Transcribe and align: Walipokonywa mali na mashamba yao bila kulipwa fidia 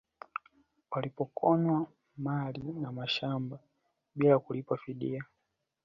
Walipokonywa 0.91 1.87
mali 2.17 2.63
na 2.73 2.91
mashamba 2.91 3.57
yao 3.59 3.61
bila 4.15 4.39
kulipwa 4.39 4.77
fidia 4.77 5.23